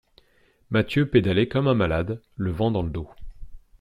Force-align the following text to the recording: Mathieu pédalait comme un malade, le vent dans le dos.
Mathieu 0.71 1.07
pédalait 1.07 1.47
comme 1.47 1.67
un 1.67 1.75
malade, 1.75 2.23
le 2.35 2.49
vent 2.49 2.71
dans 2.71 2.81
le 2.81 2.89
dos. 2.89 3.07